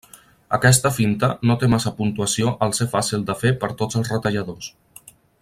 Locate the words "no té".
1.49-1.69